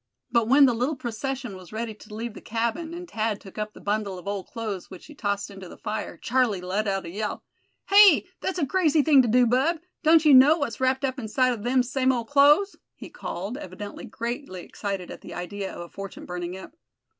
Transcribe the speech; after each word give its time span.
But 0.31 0.47
when 0.47 0.65
the 0.65 0.73
little 0.73 0.95
procession 0.95 1.55
was 1.55 1.71
ready 1.71 1.93
to 1.93 2.15
leave 2.15 2.33
the 2.33 2.41
cabin, 2.41 2.91
and 2.91 3.07
Thad 3.07 3.39
took 3.39 3.59
up 3.59 3.73
the 3.73 3.79
bundle 3.79 4.17
of 4.17 4.27
old 4.27 4.47
clothes, 4.47 4.89
which 4.89 5.05
he 5.05 5.13
tossed 5.13 5.51
into 5.51 5.69
the 5.69 5.77
fire, 5.77 6.17
Charlie 6.17 6.59
let 6.59 6.87
out 6.87 7.05
a 7.05 7.11
yell. 7.11 7.43
"Hey! 7.87 8.25
thet's 8.41 8.57
a 8.57 8.65
crazy 8.65 9.03
thing 9.03 9.21
to 9.21 9.27
do, 9.27 9.45
bub; 9.45 9.77
don't 10.01 10.25
you 10.25 10.33
know 10.33 10.57
what's 10.57 10.79
wrapped 10.79 11.05
up 11.05 11.19
inside 11.19 11.63
them 11.63 11.83
same 11.83 12.11
ole 12.11 12.25
clothes?" 12.25 12.75
he 12.95 13.11
called, 13.11 13.59
evidently 13.59 14.05
greatly 14.05 14.63
excited 14.63 15.11
at 15.11 15.21
the 15.21 15.35
idea 15.35 15.71
of 15.71 15.81
a 15.81 15.89
fortune 15.89 16.25
burning 16.25 16.57
up. 16.57 16.71